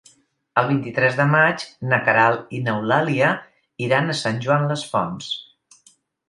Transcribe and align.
El 0.59 0.67
vint-i-tres 0.69 1.17
de 1.19 1.27
maig 1.33 1.65
na 1.91 1.99
Queralt 2.07 2.55
i 2.61 2.61
n'Eulàlia 2.69 3.29
iran 3.89 4.11
a 4.11 4.17
Sant 4.23 4.41
Joan 4.47 4.67
les 4.73 4.87
Fonts. 4.95 5.31